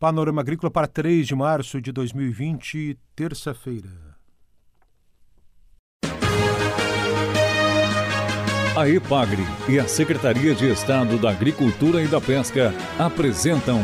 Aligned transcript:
Panorama 0.00 0.40
Agrícola 0.40 0.70
para 0.70 0.86
3 0.86 1.26
de 1.26 1.34
março 1.34 1.78
de 1.78 1.92
2020, 1.92 2.98
terça-feira. 3.14 3.90
A 8.74 8.88
EPAGRE 8.88 9.42
e 9.68 9.78
a 9.78 9.86
Secretaria 9.86 10.54
de 10.54 10.70
Estado 10.70 11.18
da 11.18 11.28
Agricultura 11.30 12.02
e 12.02 12.06
da 12.06 12.18
Pesca 12.18 12.72
apresentam 12.98 13.82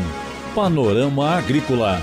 Panorama 0.54 1.36
Agrícola, 1.36 2.00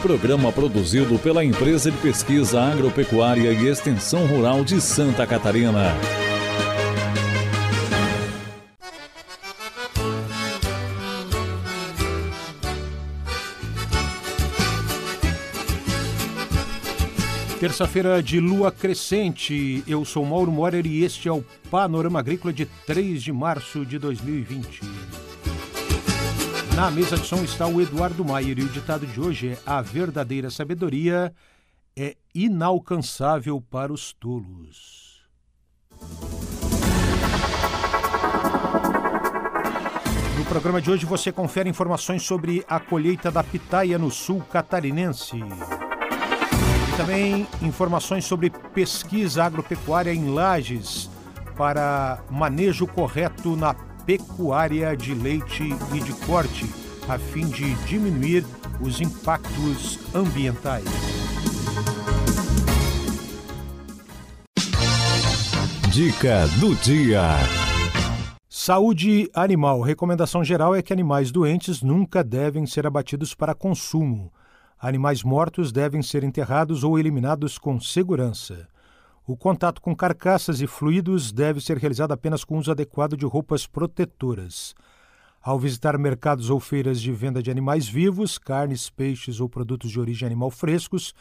programa 0.00 0.52
produzido 0.52 1.18
pela 1.18 1.44
Empresa 1.44 1.90
de 1.90 1.98
Pesquisa 1.98 2.62
Agropecuária 2.62 3.50
e 3.50 3.66
Extensão 3.66 4.28
Rural 4.28 4.64
de 4.64 4.80
Santa 4.80 5.26
Catarina. 5.26 6.25
Terça-feira 17.58 18.22
de 18.22 18.38
lua 18.38 18.70
crescente. 18.70 19.82
Eu 19.88 20.04
sou 20.04 20.26
Mauro 20.26 20.52
Morer 20.52 20.84
e 20.84 21.02
este 21.02 21.26
é 21.26 21.32
o 21.32 21.42
Panorama 21.70 22.18
Agrícola 22.18 22.52
de 22.52 22.66
3 22.66 23.22
de 23.22 23.32
março 23.32 23.86
de 23.86 23.98
2020. 23.98 24.82
Na 26.74 26.90
mesa 26.90 27.16
de 27.16 27.26
som 27.26 27.42
está 27.42 27.66
o 27.66 27.80
Eduardo 27.80 28.22
Maier 28.22 28.58
e 28.58 28.62
o 28.62 28.68
ditado 28.68 29.06
de 29.06 29.18
hoje 29.18 29.48
é: 29.48 29.58
A 29.64 29.80
verdadeira 29.80 30.50
sabedoria 30.50 31.32
é 31.96 32.14
inalcançável 32.34 33.58
para 33.70 33.90
os 33.90 34.12
tolos. 34.12 35.22
No 40.38 40.44
programa 40.44 40.82
de 40.82 40.90
hoje 40.90 41.06
você 41.06 41.32
confere 41.32 41.70
informações 41.70 42.22
sobre 42.22 42.62
a 42.68 42.78
colheita 42.78 43.30
da 43.30 43.42
pitaia 43.42 43.98
no 43.98 44.10
sul 44.10 44.42
catarinense 44.42 45.40
também 46.96 47.46
informações 47.60 48.24
sobre 48.24 48.50
pesquisa 48.74 49.44
agropecuária 49.44 50.12
em 50.12 50.30
lajes 50.30 51.10
para 51.56 52.22
manejo 52.30 52.86
correto 52.86 53.54
na 53.54 53.74
pecuária 53.74 54.96
de 54.96 55.14
leite 55.14 55.64
e 55.94 56.00
de 56.00 56.12
corte, 56.26 56.64
a 57.08 57.18
fim 57.18 57.46
de 57.48 57.74
diminuir 57.84 58.44
os 58.80 59.00
impactos 59.00 59.98
ambientais. 60.14 60.84
Dica 65.90 66.46
do 66.60 66.74
dia. 66.76 67.22
Saúde 68.48 69.30
animal. 69.34 69.80
Recomendação 69.80 70.42
geral 70.42 70.74
é 70.74 70.82
que 70.82 70.92
animais 70.92 71.30
doentes 71.30 71.82
nunca 71.82 72.24
devem 72.24 72.66
ser 72.66 72.86
abatidos 72.86 73.34
para 73.34 73.54
consumo. 73.54 74.32
Animais 74.78 75.22
mortos 75.22 75.72
devem 75.72 76.02
ser 76.02 76.22
enterrados 76.22 76.84
ou 76.84 76.98
eliminados 76.98 77.56
com 77.56 77.80
segurança. 77.80 78.68
O 79.26 79.36
contato 79.36 79.80
com 79.80 79.96
carcaças 79.96 80.60
e 80.60 80.66
fluidos 80.66 81.32
deve 81.32 81.60
ser 81.60 81.78
realizado 81.78 82.12
apenas 82.12 82.44
com 82.44 82.58
uso 82.58 82.70
adequado 82.70 83.16
de 83.16 83.24
roupas 83.24 83.66
protetoras. 83.66 84.74
Ao 85.42 85.58
visitar 85.58 85.96
mercados 85.96 86.50
ou 86.50 86.60
feiras 86.60 87.00
de 87.00 87.10
venda 87.10 87.42
de 87.42 87.50
animais 87.50 87.88
vivos, 87.88 88.36
carnes, 88.36 88.90
peixes 88.90 89.40
ou 89.40 89.48
produtos 89.48 89.90
de 89.90 89.98
origem 89.98 90.26
animal 90.26 90.50
frescos, 90.50 91.14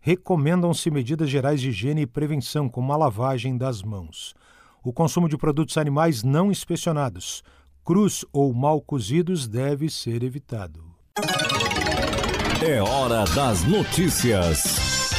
recomendam-se 0.00 0.90
medidas 0.90 1.28
gerais 1.28 1.60
de 1.60 1.68
higiene 1.68 2.02
e 2.02 2.06
prevenção, 2.06 2.68
como 2.68 2.92
a 2.92 2.96
lavagem 2.96 3.56
das 3.56 3.82
mãos. 3.82 4.34
O 4.82 4.92
consumo 4.92 5.28
de 5.28 5.36
produtos 5.36 5.76
animais 5.76 6.22
não 6.22 6.50
inspecionados, 6.50 7.44
crus 7.84 8.24
ou 8.32 8.52
mal 8.54 8.80
cozidos, 8.80 9.46
deve 9.46 9.90
ser 9.90 10.22
evitado. 10.22 10.82
É 12.64 12.80
hora 12.80 13.24
das 13.34 13.64
notícias. 13.64 15.10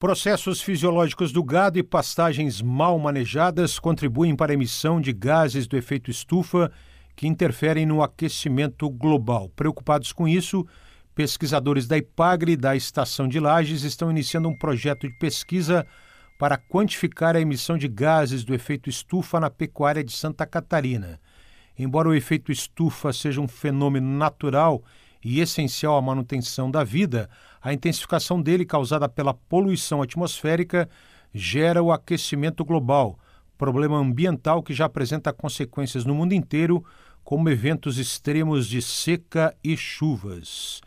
Processos 0.00 0.60
fisiológicos 0.60 1.30
do 1.30 1.44
gado 1.44 1.78
e 1.78 1.82
pastagens 1.84 2.60
mal 2.60 2.98
manejadas 2.98 3.78
contribuem 3.78 4.34
para 4.34 4.50
a 4.50 4.54
emissão 4.54 5.00
de 5.00 5.12
gases 5.12 5.68
do 5.68 5.76
efeito 5.76 6.10
estufa 6.10 6.72
que 7.14 7.28
interferem 7.28 7.86
no 7.86 8.02
aquecimento 8.02 8.90
global. 8.90 9.48
Preocupados 9.54 10.12
com 10.12 10.26
isso, 10.26 10.66
pesquisadores 11.14 11.86
da 11.86 11.96
IPAGRE 11.96 12.52
e 12.54 12.56
da 12.56 12.74
Estação 12.74 13.28
de 13.28 13.38
Lages 13.38 13.84
estão 13.84 14.10
iniciando 14.10 14.48
um 14.48 14.58
projeto 14.58 15.06
de 15.06 15.16
pesquisa 15.20 15.86
para 16.36 16.58
quantificar 16.58 17.36
a 17.36 17.40
emissão 17.40 17.78
de 17.78 17.86
gases 17.86 18.42
do 18.42 18.52
efeito 18.52 18.90
estufa 18.90 19.38
na 19.38 19.50
pecuária 19.50 20.02
de 20.02 20.10
Santa 20.10 20.44
Catarina. 20.44 21.20
Embora 21.78 22.08
o 22.08 22.14
efeito 22.14 22.50
estufa 22.50 23.12
seja 23.12 23.40
um 23.40 23.46
fenômeno 23.46 24.08
natural 24.18 24.82
e 25.24 25.40
essencial 25.40 25.96
à 25.96 26.02
manutenção 26.02 26.70
da 26.70 26.84
vida, 26.84 27.30
a 27.62 27.72
intensificação 27.72 28.40
dele 28.42 28.66
causada 28.66 29.08
pela 29.08 29.32
poluição 29.32 30.02
atmosférica 30.02 30.88
gera 31.32 31.82
o 31.82 31.90
aquecimento 31.90 32.64
global, 32.64 33.18
problema 33.56 33.96
ambiental 33.96 34.62
que 34.62 34.74
já 34.74 34.84
apresenta 34.84 35.32
consequências 35.32 36.04
no 36.04 36.14
mundo 36.14 36.34
inteiro, 36.34 36.84
como 37.24 37.48
eventos 37.48 37.96
extremos 37.96 38.68
de 38.68 38.82
seca 38.82 39.56
e 39.64 39.76
chuvas. 39.76 40.82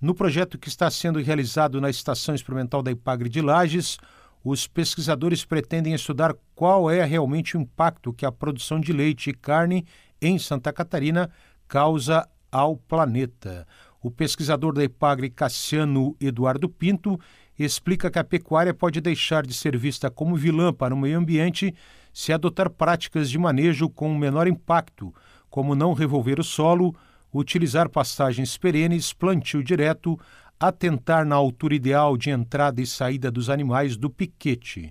No 0.00 0.14
projeto 0.14 0.58
que 0.58 0.68
está 0.68 0.90
sendo 0.90 1.18
realizado 1.18 1.80
na 1.80 1.88
Estação 1.88 2.34
Experimental 2.34 2.82
da 2.82 2.90
Ipagre 2.90 3.28
de 3.28 3.40
Lages, 3.40 3.98
os 4.44 4.66
pesquisadores 4.66 5.44
pretendem 5.44 5.94
estudar 5.94 6.34
qual 6.54 6.90
é 6.90 7.04
realmente 7.04 7.56
o 7.56 7.60
impacto 7.60 8.12
que 8.12 8.26
a 8.26 8.30
produção 8.30 8.78
de 8.78 8.92
leite 8.92 9.30
e 9.30 9.34
carne 9.34 9.84
em 10.20 10.38
Santa 10.38 10.72
Catarina 10.72 11.30
causa 11.66 12.28
ao 12.50 12.76
planeta. 12.76 13.66
O 14.02 14.10
pesquisador 14.10 14.72
da 14.74 14.84
Ipagre, 14.84 15.30
Cassiano 15.30 16.16
Eduardo 16.20 16.68
Pinto, 16.68 17.18
explica 17.58 18.10
que 18.10 18.18
a 18.18 18.24
pecuária 18.24 18.72
pode 18.72 19.00
deixar 19.00 19.44
de 19.44 19.52
ser 19.52 19.76
vista 19.76 20.10
como 20.10 20.36
vilã 20.36 20.72
para 20.72 20.94
o 20.94 20.98
meio 20.98 21.18
ambiente 21.18 21.74
se 22.12 22.32
adotar 22.32 22.70
práticas 22.70 23.30
de 23.30 23.38
manejo 23.38 23.88
com 23.88 24.16
menor 24.16 24.46
impacto, 24.46 25.14
como 25.50 25.74
não 25.74 25.92
revolver 25.92 26.40
o 26.40 26.44
solo, 26.44 26.94
utilizar 27.32 27.88
pastagens 27.88 28.56
perenes, 28.56 29.12
plantio 29.12 29.62
direto, 29.62 30.18
atentar 30.58 31.24
na 31.24 31.36
altura 31.36 31.74
ideal 31.74 32.16
de 32.16 32.30
entrada 32.30 32.80
e 32.80 32.86
saída 32.86 33.30
dos 33.30 33.48
animais 33.48 33.96
do 33.96 34.10
piquete. 34.10 34.90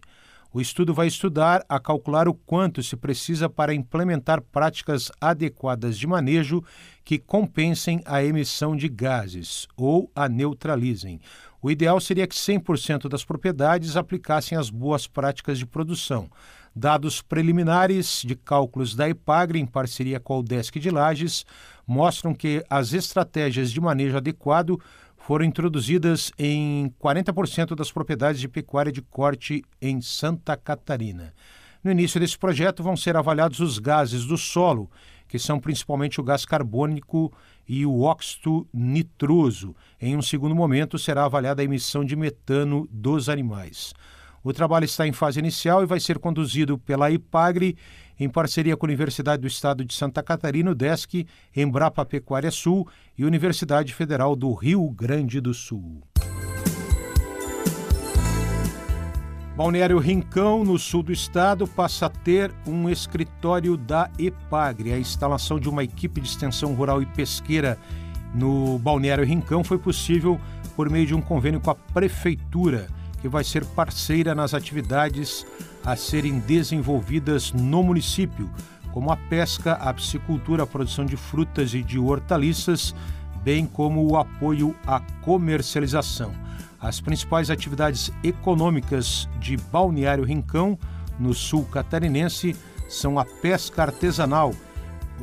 O 0.54 0.62
estudo 0.62 0.94
vai 0.94 1.08
estudar 1.08 1.64
a 1.68 1.80
calcular 1.80 2.28
o 2.28 2.34
quanto 2.34 2.82
se 2.82 2.96
precisa 2.96 3.50
para 3.50 3.74
implementar 3.74 4.42
práticas 4.42 5.12
adequadas 5.20 5.98
de 5.98 6.08
manejo 6.08 6.64
que 7.04 7.20
compensem 7.20 8.02
a 8.06 8.24
emissão 8.24 8.76
de 8.76 8.88
gases 8.88 9.68
ou 9.76 10.10
a 10.16 10.30
neutralizem. 10.30 11.20
O 11.62 11.70
ideal 11.70 12.00
seria 12.00 12.28
que 12.28 12.36
100% 12.36 13.10
das 13.10 13.26
propriedades 13.26 13.98
aplicassem 13.98 14.58
as 14.58 14.70
boas 14.70 15.06
práticas 15.06 15.60
de 15.60 15.66
produção. 15.66 16.30
Dados 16.76 17.22
preliminares 17.22 18.22
de 18.24 18.36
cálculos 18.36 18.96
da 18.96 19.10
Ipagre, 19.10 19.60
em 19.60 19.66
parceria 19.66 20.20
com 20.20 20.36
a 20.36 20.38
UDESC 20.38 20.80
de 20.80 20.92
Lages, 20.92 21.44
mostram 21.88 22.36
que 22.36 22.64
as 22.70 22.94
estratégias 22.94 23.72
de 23.72 23.82
manejo 23.82 24.16
adequado 24.16 24.80
foram 25.28 25.44
introduzidas 25.44 26.32
em 26.40 26.90
40% 27.04 27.76
das 27.76 27.92
propriedades 27.92 28.40
de 28.40 28.48
pecuária 28.48 28.94
de 28.94 29.02
corte 29.02 29.62
em 29.82 30.00
Santa 30.00 30.56
Catarina. 30.56 31.34
No 31.84 31.92
início 31.92 32.18
desse 32.18 32.38
projeto 32.40 32.82
vão 32.82 32.96
ser 32.96 33.18
avaliados 33.18 33.60
os 33.60 33.78
gases 33.78 34.24
do 34.24 34.38
solo, 34.38 34.90
que 35.28 35.38
são 35.38 35.60
principalmente 35.60 36.22
o 36.22 36.24
gás 36.24 36.46
carbônico 36.46 37.30
e 37.68 37.86
o 37.86 38.04
óxido 38.04 38.66
nitroso. 38.74 39.76
Em 40.00 40.16
um 40.16 40.22
segundo 40.22 40.56
momento, 40.56 40.98
será 40.98 41.26
avaliada 41.26 41.62
a 41.62 41.66
emissão 41.66 42.06
de 42.06 42.16
metano 42.16 42.88
dos 42.90 43.28
animais. 43.28 43.94
O 44.42 44.54
trabalho 44.54 44.86
está 44.86 45.06
em 45.06 45.12
fase 45.12 45.40
inicial 45.40 45.84
e 45.84 45.86
vai 45.86 46.00
ser 46.00 46.20
conduzido 46.20 46.78
pela 46.78 47.12
IPAGRE 47.12 47.76
em 48.20 48.30
parceria 48.30 48.76
com 48.76 48.86
a 48.86 48.90
Universidade 48.90 49.42
do 49.42 49.48
Estado 49.48 49.86
de 49.86 49.94
Santa 49.94 50.24
Catarina, 50.24 50.74
DESC, 50.74 51.26
Embrapa 51.56 52.06
Pecuária 52.06 52.52
Sul 52.52 52.88
e 53.18 53.26
Universidade 53.26 53.94
Federal 53.94 54.36
do 54.36 54.54
Rio 54.54 54.90
Grande 54.90 55.40
do 55.40 55.54
Sul. 55.54 56.02
Balneário 59.58 59.98
Rincão, 59.98 60.64
no 60.64 60.78
sul 60.78 61.02
do 61.02 61.12
estado, 61.12 61.68
passa 61.68 62.06
a 62.06 62.10
ter 62.10 62.54
um 62.68 62.88
escritório 62.88 63.76
da 63.76 64.08
EPAGRE. 64.20 64.94
A 64.94 65.00
instalação 65.00 65.60
de 65.60 65.68
uma 65.68 65.84
equipe 65.84 66.22
de 66.22 66.28
extensão 66.28 66.76
rural 66.76 67.02
e 67.02 67.08
pesqueira 67.08 67.76
no 68.36 68.78
Balneário 68.78 69.26
Rincão 69.26 69.64
foi 69.64 69.80
possível 69.80 70.40
por 70.76 70.92
meio 70.92 71.08
de 71.08 71.16
um 71.16 71.22
convênio 71.22 71.60
com 71.60 71.72
a 71.72 71.76
Prefeitura, 71.76 72.88
que 73.20 73.28
vai 73.28 73.44
ser 73.44 73.66
parceira 73.66 74.36
nas 74.36 74.54
atividades 74.54 75.44
a 75.88 75.96
serem 75.96 76.40
desenvolvidas 76.40 77.54
no 77.54 77.82
município, 77.82 78.50
como 78.92 79.10
a 79.10 79.16
pesca, 79.16 79.72
a 79.76 79.94
piscicultura, 79.94 80.64
a 80.64 80.68
produção 80.68 81.06
de 81.06 81.16
frutas 81.16 81.74
e 81.74 81.82
de 81.82 81.98
hortaliças, 81.98 82.94
bem 83.42 83.66
como 83.66 84.06
o 84.06 84.18
apoio 84.18 84.76
à 84.86 85.00
comercialização. 85.22 86.34
As 86.78 87.00
principais 87.00 87.50
atividades 87.50 88.12
econômicas 88.22 89.30
de 89.40 89.56
Balneário 89.56 90.26
Rincão, 90.26 90.78
no 91.18 91.34
sul 91.34 91.64
catarinense, 91.64 92.54
são 92.90 93.18
a 93.18 93.24
pesca 93.24 93.84
artesanal, 93.84 94.54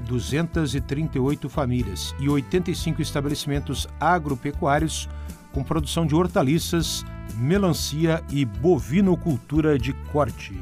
238 0.07 1.47
famílias 1.51 2.15
e 2.19 2.27
85 2.27 3.03
estabelecimentos 3.03 3.87
agropecuários 4.01 5.11
com 5.53 5.63
produção 5.63 6.07
de 6.07 6.15
hortaliças, 6.15 7.05
melancia 7.37 8.23
e 8.31 8.45
bovinocultura 8.45 9.79
de 9.79 9.93
corte. 10.13 10.55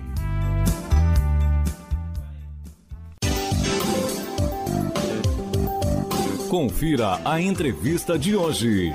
Confira 6.49 7.19
a 7.25 7.41
entrevista 7.41 8.19
de 8.19 8.37
hoje. 8.37 8.93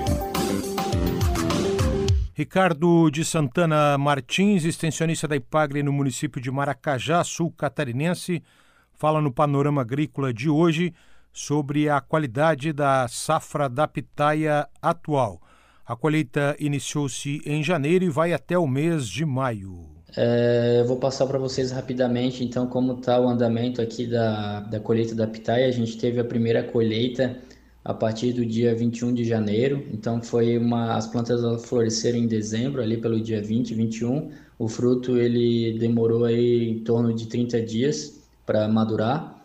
Ricardo 2.38 3.10
de 3.10 3.24
Santana 3.24 3.98
Martins, 3.98 4.64
extensionista 4.64 5.26
da 5.26 5.34
Ipagre 5.34 5.82
no 5.82 5.92
município 5.92 6.40
de 6.40 6.52
Maracajá, 6.52 7.24
sul 7.24 7.50
catarinense, 7.50 8.44
fala 8.92 9.20
no 9.20 9.32
Panorama 9.32 9.80
Agrícola 9.80 10.32
de 10.32 10.48
hoje 10.48 10.94
sobre 11.32 11.88
a 11.88 12.00
qualidade 12.00 12.72
da 12.72 13.08
safra 13.08 13.68
da 13.68 13.88
pitaia 13.88 14.68
atual. 14.80 15.42
A 15.88 15.96
colheita 15.96 16.54
iniciou-se 16.60 17.40
em 17.46 17.64
janeiro 17.64 18.04
e 18.04 18.10
vai 18.10 18.34
até 18.34 18.58
o 18.58 18.66
mês 18.66 19.08
de 19.08 19.24
maio. 19.24 19.86
É, 20.14 20.80
eu 20.82 20.86
vou 20.86 20.98
passar 20.98 21.26
para 21.26 21.38
vocês 21.38 21.70
rapidamente, 21.70 22.44
então, 22.44 22.66
como 22.66 22.92
está 22.98 23.18
o 23.18 23.26
andamento 23.26 23.80
aqui 23.80 24.06
da, 24.06 24.60
da 24.60 24.78
colheita 24.78 25.14
da 25.14 25.26
pitaia. 25.26 25.66
A 25.66 25.70
gente 25.70 25.96
teve 25.96 26.20
a 26.20 26.24
primeira 26.24 26.62
colheita 26.62 27.38
a 27.82 27.94
partir 27.94 28.34
do 28.34 28.44
dia 28.44 28.74
21 28.74 29.14
de 29.14 29.24
janeiro. 29.24 29.82
Então 29.90 30.20
foi 30.20 30.58
uma 30.58 30.94
as 30.94 31.06
plantas 31.06 31.40
floresceram 31.64 32.18
em 32.18 32.26
dezembro, 32.26 32.82
ali 32.82 32.98
pelo 32.98 33.18
dia 33.18 33.40
20, 33.40 33.72
21. 33.72 34.30
O 34.58 34.68
fruto 34.68 35.16
ele 35.16 35.78
demorou 35.78 36.26
aí 36.26 36.68
em 36.68 36.80
torno 36.80 37.14
de 37.14 37.26
30 37.28 37.62
dias 37.62 38.20
para 38.44 38.68
madurar. 38.68 39.37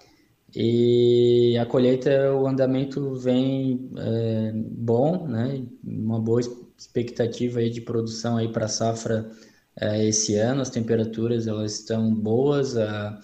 E 0.55 1.57
a 1.57 1.65
colheita, 1.65 2.33
o 2.33 2.45
andamento 2.47 3.15
vem 3.15 3.89
é, 3.97 4.51
bom, 4.53 5.27
né? 5.27 5.63
Uma 5.83 6.19
boa 6.19 6.41
expectativa 6.77 7.59
aí 7.59 7.69
de 7.69 7.81
produção 7.81 8.37
aí 8.37 8.51
para 8.51 8.67
safra 8.67 9.31
é, 9.79 10.05
esse 10.07 10.35
ano. 10.35 10.61
As 10.61 10.69
temperaturas 10.69 11.47
elas 11.47 11.79
estão 11.79 12.13
boas, 12.13 12.77
a, 12.77 13.19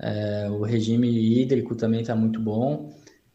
é, 0.00 0.50
o 0.50 0.62
regime 0.62 1.08
hídrico 1.08 1.76
também 1.76 2.00
está 2.00 2.16
muito 2.16 2.40
bom. 2.40 2.92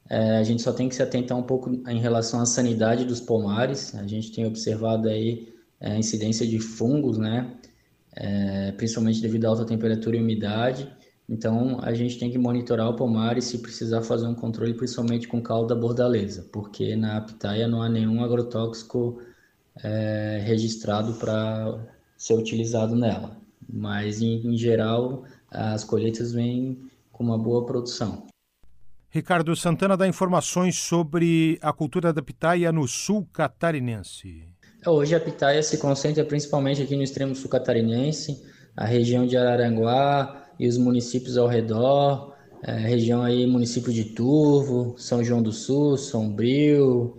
É, 0.10 0.38
a 0.38 0.44
gente 0.44 0.62
só 0.62 0.74
tem 0.74 0.90
que 0.90 0.96
se 0.96 1.04
atentar 1.04 1.38
um 1.38 1.44
pouco 1.44 1.70
em 1.88 2.00
relação 2.00 2.42
à 2.42 2.46
sanidade 2.46 3.06
dos 3.06 3.22
pomares. 3.22 3.96
A 3.96 4.06
gente 4.06 4.32
tem 4.32 4.46
observado 4.46 5.08
aí 5.08 5.54
é, 5.80 5.92
a 5.92 5.98
incidência 5.98 6.46
de 6.46 6.60
fungos, 6.60 7.18
né? 7.18 7.54
É, 8.16 8.72
principalmente 8.74 9.22
devido 9.22 9.46
à 9.46 9.50
alta 9.50 9.66
temperatura 9.66 10.18
e 10.18 10.20
umidade. 10.20 10.90
Então, 11.30 11.80
a 11.82 11.94
gente 11.94 12.18
tem 12.18 12.32
que 12.32 12.38
monitorar 12.38 12.90
o 12.90 12.96
pomar 12.96 13.38
e, 13.38 13.42
se 13.42 13.58
precisar, 13.58 14.02
fazer 14.02 14.26
um 14.28 14.34
controle, 14.34 14.74
principalmente 14.74 15.28
com 15.28 15.42
calda 15.42 15.76
bordaleza, 15.76 16.48
porque 16.54 16.96
na 16.96 17.20
pitaia 17.20 17.68
não 17.68 17.82
há 17.82 17.90
nenhum 17.90 18.24
agrotóxico 18.24 19.22
é, 19.84 20.42
registrado 20.46 21.16
para 21.16 21.80
ser 22.18 22.34
utilizado 22.34 22.96
nela. 22.96 23.36
Mas, 23.68 24.22
em, 24.22 24.54
em 24.54 24.58
geral, 24.58 25.26
as 25.52 25.84
colheitas 25.84 26.32
vêm 26.32 26.90
com 27.12 27.26
uma 27.26 27.38
boa 27.38 27.66
produção. 27.66 28.26
Ricardo 29.10 29.54
Santana 29.56 29.98
dá 29.98 30.08
informações 30.08 30.78
sobre 30.78 31.58
a 31.62 31.74
cultura 31.74 32.14
da 32.14 32.22
pitaia 32.22 32.72
no 32.72 32.88
sul 32.88 33.28
catarinense. 33.34 34.48
Hoje 34.86 35.16
a 35.16 35.20
pitaia 35.20 35.62
se 35.62 35.78
concentra 35.78 36.24
principalmente 36.24 36.82
aqui 36.82 36.96
no 36.96 37.04
extremo 37.04 37.36
sul 37.36 37.50
catarinense, 37.50 38.42
a 38.76 38.86
região 38.86 39.26
de 39.26 39.36
Araranguá 39.36 40.47
e 40.60 40.68
os 40.68 40.78
municípios 40.78 41.38
ao 41.38 41.48
redor, 41.48 42.34
é, 42.64 42.72
região 42.74 43.22
aí 43.22 43.46
município 43.46 43.94
de 43.94 44.06
Turvo, 44.06 44.96
São 44.98 45.24
João 45.24 45.42
do 45.42 45.52
Sul, 45.52 45.98
Sombrio, 45.98 47.18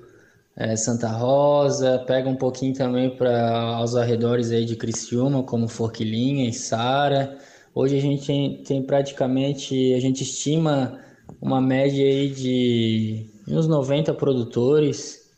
é, 0.56 0.75
Santa 0.75 1.08
Rosa, 1.08 2.05
pega 2.06 2.29
um 2.29 2.37
pouquinho 2.37 2.75
também 2.75 3.11
para 3.11 3.76
aos 3.76 3.94
arredores 3.94 4.50
aí 4.50 4.64
de 4.64 4.75
Criciúma, 4.75 5.43
como 5.44 5.69
Forquilinha 5.69 6.49
e 6.49 6.52
Sara. 6.52 7.38
Hoje 7.75 7.96
a 7.96 8.00
gente 8.00 8.26
tem, 8.26 8.62
tem 8.64 8.82
praticamente, 8.82 9.94
a 9.94 10.00
gente 10.00 10.23
estima 10.25 10.99
uma 11.41 11.61
média 11.61 12.05
aí 12.05 12.29
de 12.31 13.26
uns 13.46 13.69
90 13.69 14.12
produtores 14.14 15.31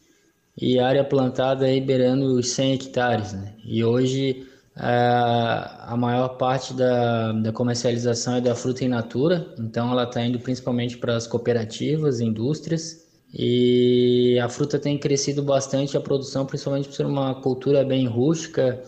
e 0.57 0.79
área 0.79 1.05
plantada 1.05 1.67
aí 1.67 1.81
beirando 1.81 2.39
os 2.39 2.49
100 2.51 2.73
hectares, 2.75 3.33
né? 3.33 3.55
E 3.65 3.85
hoje 3.85 4.47
a, 4.83 5.93
a 5.93 5.97
maior 5.97 6.39
parte 6.39 6.73
da, 6.73 7.33
da 7.33 7.53
comercialização 7.53 8.37
é 8.37 8.41
da 8.41 8.55
fruta 8.55 8.83
in 8.83 8.89
natura, 8.89 9.55
então 9.59 9.93
ela 9.93 10.05
está 10.05 10.25
indo 10.25 10.41
principalmente 10.41 10.97
para 10.97 11.17
as 11.17 11.27
cooperativas, 11.27 12.21
indústrias, 12.21 13.07
e 13.33 14.39
a 14.43 14.49
fruta 14.49 14.79
tem 14.79 14.99
crescido 14.99 15.43
bastante 15.43 15.97
a 15.97 16.01
produção, 16.01 16.47
principalmente 16.47 16.89
por 16.89 16.95
ser 16.95 17.05
uma 17.05 17.35
cultura 17.43 17.85
bem 17.85 18.07
rústica, 18.07 18.83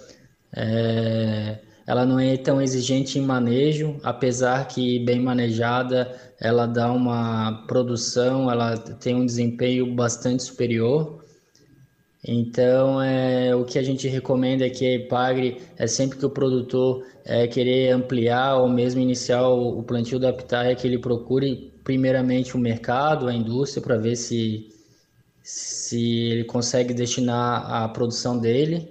é, 0.56 1.58
ela 1.86 2.06
não 2.06 2.18
é 2.18 2.38
tão 2.38 2.62
exigente 2.62 3.18
em 3.18 3.22
manejo, 3.22 3.98
apesar 4.02 4.66
que 4.68 4.98
bem 5.00 5.20
manejada, 5.20 6.16
ela 6.40 6.64
dá 6.64 6.90
uma 6.90 7.66
produção, 7.66 8.50
ela 8.50 8.78
tem 8.78 9.14
um 9.14 9.26
desempenho 9.26 9.94
bastante 9.94 10.42
superior. 10.42 11.22
Então, 12.24 13.02
é, 13.02 13.54
o 13.54 13.64
que 13.64 13.78
a 13.78 13.82
gente 13.82 14.06
recomenda 14.08 14.64
aqui 14.64 14.86
a 14.86 14.94
Ipagre 14.94 15.60
é 15.76 15.86
sempre 15.88 16.18
que 16.18 16.24
o 16.24 16.30
produtor 16.30 17.04
é, 17.24 17.48
querer 17.48 17.90
ampliar 17.90 18.58
ou 18.58 18.68
mesmo 18.68 19.00
iniciar 19.00 19.48
o, 19.48 19.78
o 19.80 19.82
plantio 19.82 20.20
da 20.20 20.32
pitaia, 20.32 20.76
que 20.76 20.86
ele 20.86 20.98
procure 20.98 21.72
primeiramente 21.82 22.56
o 22.56 22.60
mercado, 22.60 23.26
a 23.26 23.34
indústria, 23.34 23.82
para 23.82 23.96
ver 23.96 24.14
se, 24.16 24.68
se 25.42 26.00
ele 26.30 26.44
consegue 26.44 26.94
destinar 26.94 27.68
a 27.70 27.88
produção 27.88 28.38
dele 28.38 28.88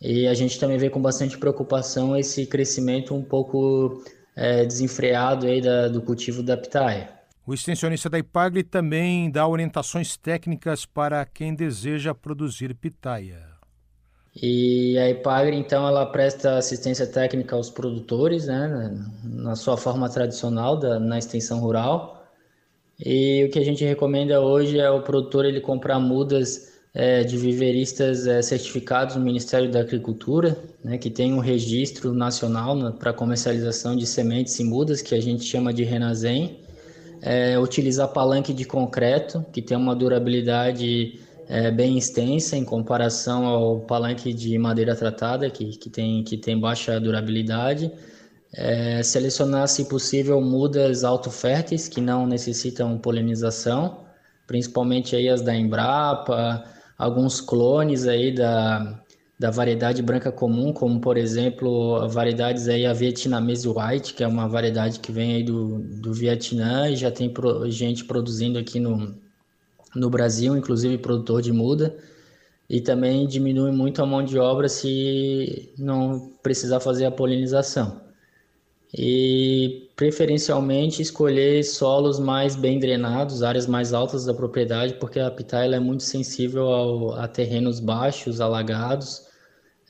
e 0.00 0.26
a 0.26 0.34
gente 0.34 0.58
também 0.58 0.78
vê 0.78 0.90
com 0.90 1.00
bastante 1.00 1.38
preocupação 1.38 2.16
esse 2.16 2.44
crescimento 2.46 3.14
um 3.14 3.22
pouco 3.22 4.02
é, 4.34 4.64
desenfreado 4.64 5.46
aí 5.46 5.60
da, 5.60 5.88
do 5.88 6.02
cultivo 6.02 6.42
da 6.42 6.56
pitaia. 6.56 7.21
O 7.44 7.52
extensionista 7.52 8.08
da 8.08 8.20
Ipagre 8.20 8.62
também 8.62 9.28
dá 9.28 9.46
orientações 9.48 10.16
técnicas 10.16 10.86
para 10.86 11.24
quem 11.26 11.54
deseja 11.54 12.14
produzir 12.14 12.72
pitaia. 12.74 13.52
E 14.40 14.96
a 14.96 15.10
Ipagre, 15.10 15.56
então, 15.56 15.86
ela 15.86 16.06
presta 16.06 16.56
assistência 16.56 17.06
técnica 17.06 17.56
aos 17.56 17.68
produtores, 17.68 18.46
né, 18.46 18.96
na 19.24 19.56
sua 19.56 19.76
forma 19.76 20.08
tradicional, 20.08 20.78
da, 20.78 21.00
na 21.00 21.18
extensão 21.18 21.58
rural. 21.58 22.24
E 23.04 23.44
o 23.44 23.50
que 23.50 23.58
a 23.58 23.64
gente 23.64 23.84
recomenda 23.84 24.40
hoje 24.40 24.78
é 24.78 24.88
o 24.88 25.02
produtor 25.02 25.44
ele 25.44 25.60
comprar 25.60 25.98
mudas 25.98 26.72
é, 26.94 27.24
de 27.24 27.36
viveristas 27.36 28.26
é, 28.26 28.40
certificados 28.40 29.16
no 29.16 29.22
Ministério 29.22 29.70
da 29.70 29.80
Agricultura, 29.80 30.56
né, 30.84 30.96
que 30.96 31.10
tem 31.10 31.34
um 31.34 31.40
registro 31.40 32.14
nacional 32.14 32.92
para 32.92 33.12
comercialização 33.12 33.96
de 33.96 34.06
sementes 34.06 34.58
e 34.60 34.64
mudas, 34.64 35.02
que 35.02 35.14
a 35.14 35.20
gente 35.20 35.44
chama 35.44 35.74
de 35.74 35.82
Renazem. 35.82 36.61
É, 37.22 37.56
utilizar 37.58 38.08
palanque 38.08 38.52
de 38.52 38.64
concreto, 38.64 39.46
que 39.52 39.62
tem 39.62 39.76
uma 39.76 39.94
durabilidade 39.94 41.20
é, 41.48 41.70
bem 41.70 41.96
extensa 41.96 42.56
em 42.56 42.64
comparação 42.64 43.46
ao 43.46 43.80
palanque 43.80 44.32
de 44.34 44.58
madeira 44.58 44.96
tratada, 44.96 45.48
que, 45.48 45.76
que, 45.78 45.88
tem, 45.88 46.24
que 46.24 46.36
tem 46.36 46.58
baixa 46.58 46.98
durabilidade. 46.98 47.92
É, 48.54 49.02
selecionar, 49.02 49.68
se 49.68 49.84
possível, 49.86 50.40
mudas 50.40 51.04
autoférteis, 51.04 51.88
que 51.88 52.00
não 52.00 52.26
necessitam 52.26 52.98
polinização, 52.98 54.04
principalmente 54.46 55.14
aí 55.14 55.28
as 55.28 55.40
da 55.40 55.54
Embrapa, 55.54 56.64
alguns 56.98 57.40
clones 57.40 58.06
aí 58.06 58.34
da, 58.34 59.01
da 59.42 59.50
variedade 59.50 60.00
branca 60.02 60.30
comum, 60.30 60.72
como 60.72 61.00
por 61.00 61.16
exemplo 61.16 62.08
variedades 62.08 62.68
aí 62.68 62.86
a 62.86 62.92
vietnamese 62.92 63.66
white, 63.66 64.14
que 64.14 64.22
é 64.22 64.28
uma 64.28 64.48
variedade 64.48 65.00
que 65.00 65.10
vem 65.10 65.34
aí 65.34 65.42
do, 65.42 65.80
do 65.80 66.14
Vietnã 66.14 66.88
e 66.88 66.94
já 66.94 67.10
tem 67.10 67.28
pro, 67.28 67.68
gente 67.68 68.04
produzindo 68.04 68.56
aqui 68.56 68.78
no, 68.78 69.12
no 69.96 70.08
Brasil, 70.08 70.56
inclusive 70.56 70.96
produtor 70.96 71.42
de 71.42 71.50
muda, 71.52 71.96
e 72.70 72.80
também 72.80 73.26
diminui 73.26 73.72
muito 73.72 74.00
a 74.00 74.06
mão 74.06 74.24
de 74.24 74.38
obra 74.38 74.68
se 74.68 75.72
não 75.76 76.30
precisar 76.40 76.78
fazer 76.78 77.06
a 77.06 77.10
polinização. 77.10 78.00
E 78.96 79.90
preferencialmente 79.96 81.02
escolher 81.02 81.64
solos 81.64 82.20
mais 82.20 82.54
bem 82.54 82.78
drenados, 82.78 83.42
áreas 83.42 83.66
mais 83.66 83.92
altas 83.92 84.24
da 84.24 84.34
propriedade, 84.34 84.94
porque 84.94 85.18
a 85.18 85.32
pitaia 85.32 85.74
é 85.74 85.80
muito 85.80 86.04
sensível 86.04 86.68
ao, 86.68 87.14
a 87.14 87.26
terrenos 87.26 87.80
baixos, 87.80 88.40
alagados. 88.40 89.31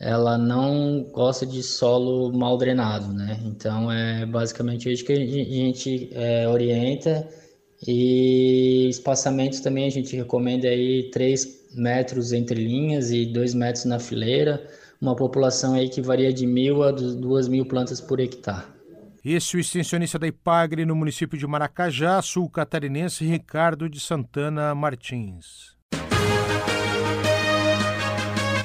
Ela 0.03 0.37
não 0.37 1.05
gosta 1.13 1.47
de 1.47 1.63
solo 1.63 2.33
mal 2.37 2.59
drenado, 2.59 3.13
né? 3.13 3.39
Então 3.45 3.91
é 3.91 4.27
basicamente 4.27 4.93
isso 4.93 5.05
que 5.05 5.13
a 5.13 5.17
gente 5.17 6.11
é, 6.13 6.49
orienta. 6.49 7.29
E 7.87 8.89
espaçamentos 8.89 9.61
também 9.61 9.87
a 9.87 9.91
gente 9.91 10.17
recomenda 10.17 10.67
aí 10.67 11.09
3 11.13 11.75
metros 11.77 12.33
entre 12.33 12.65
linhas 12.65 13.13
e 13.13 13.27
2 13.27 13.55
metros 13.55 13.85
na 13.85 14.01
fileira. 14.01 14.69
Uma 15.01 15.15
população 15.15 15.75
aí 15.75 15.89
que 15.89 16.03
varia 16.03 16.33
de 16.33 16.49
mil 16.49 16.83
a 16.83 16.91
duas 16.91 17.47
mil 17.47 17.65
plantas 17.65 18.01
por 18.01 18.19
hectare. 18.19 18.67
Esse 19.25 19.55
é 19.55 19.59
o 19.59 19.61
extensionista 19.61 20.19
da 20.19 20.27
Ipagre 20.27 20.85
no 20.85 20.97
município 20.97 21.39
de 21.39 21.47
Maracajá, 21.47 22.21
sul 22.21 22.51
catarinense, 22.51 23.25
Ricardo 23.25 23.89
de 23.89 24.01
Santana 24.01 24.75
Martins. 24.75 25.77